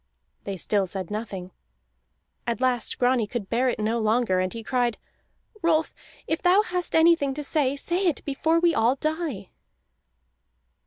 They 0.45 0.57
still 0.57 0.87
said 0.87 1.11
nothing. 1.11 1.51
At 2.47 2.59
last 2.59 2.97
Grani 2.97 3.27
could 3.27 3.51
bear 3.51 3.69
it 3.69 3.77
no 3.77 3.99
longer, 3.99 4.39
and 4.39 4.51
he 4.51 4.63
cried: 4.63 4.97
"Rolf, 5.61 5.93
if 6.25 6.41
thou 6.41 6.63
hast 6.63 6.95
anything 6.95 7.35
to 7.35 7.43
say, 7.43 7.75
say 7.75 8.07
it 8.07 8.25
before 8.25 8.59
we 8.59 8.73
all 8.73 8.95
die!" 8.95 9.51